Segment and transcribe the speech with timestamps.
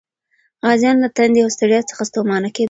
[0.65, 2.59] غازیان له تندې او ستړیا څخه ستومانه کېدل.